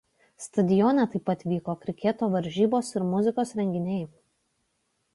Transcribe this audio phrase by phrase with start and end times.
[0.45, 4.05] Stadione taip pat vyko kriketo varžybos ir muzikos renginiai.